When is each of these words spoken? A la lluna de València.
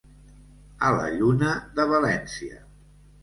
A 0.87 0.89
la 0.95 1.03
lluna 1.17 1.51
de 1.81 1.85
València. 1.91 2.57